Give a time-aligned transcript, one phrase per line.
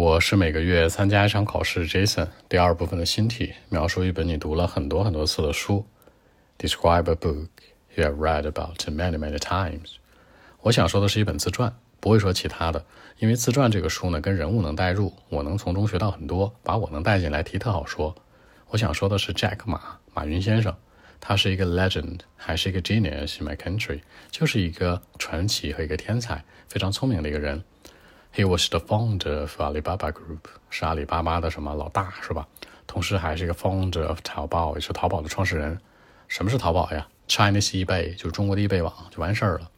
[0.00, 2.28] 我是每个月参加一场考试，Jason。
[2.48, 5.84] 第二部分的新题描述一本你读了很多很多次的书。
[6.56, 7.48] Describe a book
[7.96, 9.96] you have read about many many times。
[10.60, 12.84] 我想说的是一本自传，不会说其他的，
[13.18, 18.14] 因为自传这个书呢，跟人物能代入，我能从中学到很多，把我能带进来，题特好说。
[18.68, 20.72] 我想说的是 Jack 马马云先生。
[21.20, 23.98] 他是一个 legend，还是一个 genius in my country，
[24.30, 27.64] 就是一个传奇和一个天才，非常聪明的一个人。
[28.34, 32.46] He was the founder of Alibaba Group，是阿里巴巴的什么老大是吧？
[32.86, 35.78] 同时还是一个 founder of 淘宝，也是淘宝的创始人。
[36.28, 39.70] 什么是淘宝呀？Chinese eBay 就是中国的 eBay 网，就完事儿了。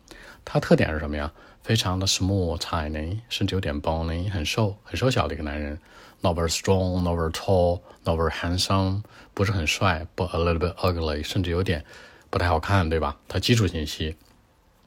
[0.45, 1.33] 它特点是什么呀？
[1.63, 5.79] 非常的 small tiny，甚至有点 bony，很瘦很瘦小的一个男人。
[6.23, 11.85] Not very strong, not very tall, not very handsome，不是很帅，but a little bit ugly，甚至有点
[12.29, 13.17] 不太好看，对吧？
[13.27, 14.17] 他基础信息。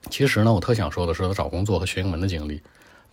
[0.10, 2.62] 其实呢，我特想说的是他找工作和学英文的经历。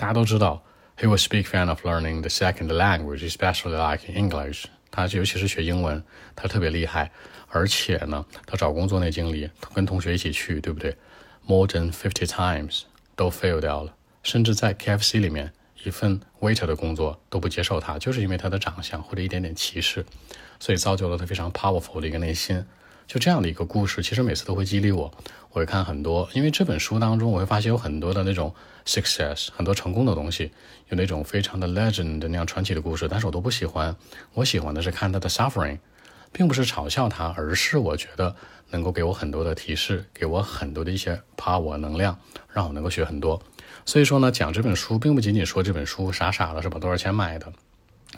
[0.00, 0.62] 大家都知道
[0.96, 4.64] ，he was big fan of learning the second language, especially like English。
[4.90, 6.02] 他尤其是学英文，
[6.34, 7.10] 他特别厉害。
[7.48, 10.96] 而且呢，他找工作那经历，跟同学一起去，对不对
[11.46, 15.52] ？More than fifty times 都 fail 掉了，甚至在 KFC 里面。
[15.82, 20.04] 一份 waiter 的工作都不接受他，就是因为他的长相或者一点点歧视，
[20.58, 22.64] 所以造就了他非常 powerful 的一个内心。
[23.10, 25.12] 就这样的一个故事，其实每次都会激励我。
[25.50, 28.54] 我会看很多，因为这本书当中，我会发现有很多的那种
[28.86, 30.52] success，很多成功的东西，
[30.90, 33.96] 有那种非常的 legend 那样传奇的故事，但是我都不喜欢。
[34.34, 35.80] 我喜欢的是看他的 suffering，
[36.30, 38.36] 并不是嘲笑他，而是我觉得
[38.68, 42.16] 能够给我很多的提示，给我很多的一些 power 能量，
[42.52, 43.42] 让我能够学很多。
[43.84, 47.52] 所以说呢，讲这本书并不仅仅说这本书傻傻的是把多少钱买的，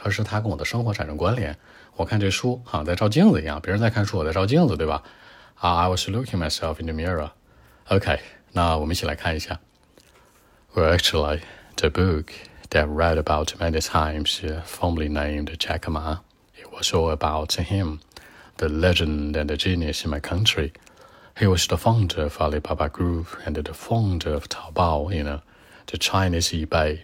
[0.03, 1.57] 而是它跟我的生活产生关联。
[1.95, 5.01] 我看这书好像在照镜子一样，别人在看书，我在照镜子，对吧？
[5.55, 7.31] 啊，I was looking myself in the mirror.
[7.89, 8.19] OK，
[8.51, 9.59] 那我们一起来看一下。
[10.75, 11.41] Well, actually,
[11.77, 12.31] the book
[12.69, 16.19] that I've read about many times, formerly named Jack Ma,
[16.55, 17.99] it was all about him,
[18.57, 20.73] the legend and the genius in my country.
[21.39, 25.41] He was the founder of Alibaba Group and the founder of Taobao, you know
[25.87, 26.99] the Chinese eBay.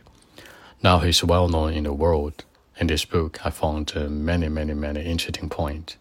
[0.83, 2.43] Now he's well known in the world.
[2.80, 5.96] In this book, I found uh, many, many, many interesting points.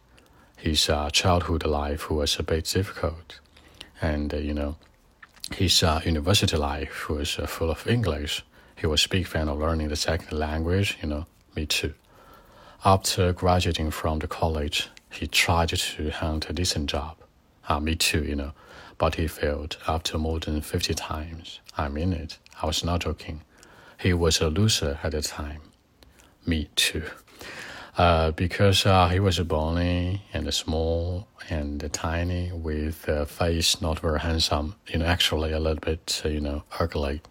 [0.58, 3.40] His uh, childhood life was a bit difficult,
[4.00, 4.76] and uh, you know,
[5.56, 8.46] his uh, university life was uh, full of English.
[8.76, 11.00] He was a big fan of learning the second language.
[11.02, 11.96] You know, me too.
[12.86, 17.18] After graduating from the college, he tried to hunt a decent job.
[17.68, 18.24] Ah, me too.
[18.24, 18.52] You know,
[19.00, 21.60] but he failed after more than fifty times.
[21.76, 22.38] I mean it.
[22.62, 23.42] I was not joking.
[24.00, 25.62] He was a loser at the time.
[26.48, 27.04] Me too.
[27.98, 34.00] Uh, because uh, he was a bony and small and tiny with a face not
[34.00, 37.22] very handsome, you know, actually a little bit, uh, you know, ugly.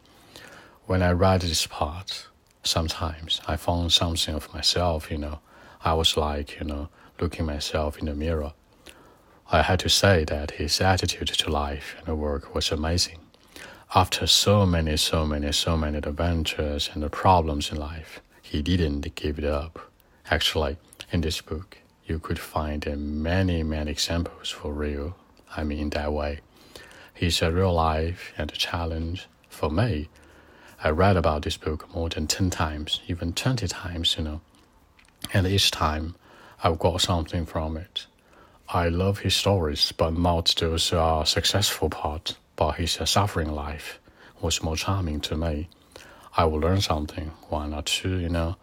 [0.87, 2.27] When I read this part,
[2.63, 5.39] sometimes I found something of myself, you know.
[5.85, 6.89] I was like, you know,
[7.21, 8.53] looking myself in the mirror.
[9.51, 13.21] I had to say that his attitude to life and work was amazing
[13.95, 18.21] after so many, so many, so many adventures and problems in life,
[18.51, 19.91] he didn't give it up.
[20.31, 20.77] Actually,
[21.13, 22.87] in this book, you could find
[23.23, 25.17] many, many examples for real.
[25.57, 26.41] I mean, in that way.
[27.15, 30.09] He's a real life and a challenge for me.
[30.85, 34.41] I read about this book more than 10 times, even 20 times, you know.
[35.33, 36.15] And each time,
[36.63, 38.07] I've got something from it.
[38.69, 44.01] I love his stories, but not those uh, successful parts but his suffering life
[44.41, 45.69] was more charming to me.
[46.38, 48.56] I would learn something, one or two, you know.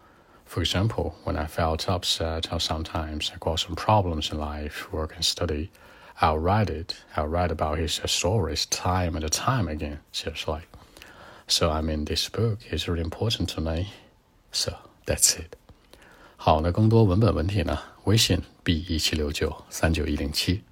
[0.45, 5.15] For example, when I felt upset or sometimes I got some problems in life, work
[5.15, 5.71] and study,
[6.21, 6.97] I'll write it.
[7.15, 10.63] I'll write about his stories time and time again, seriously.
[11.47, 13.89] So I mean, this book is really important to me.
[14.51, 14.73] So
[15.07, 15.57] that's it.
[16.37, 17.79] 好，那更多文本问题呢？
[18.05, 20.63] 微信 b 一七六九三九一零七。